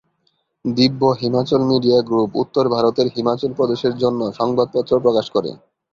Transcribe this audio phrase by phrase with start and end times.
[0.65, 5.51] দিব্য Himachal media group উত্তর ভারতের হিমাচল প্রদেশের জন্য সংবাদপত্র প্রকাশ করে।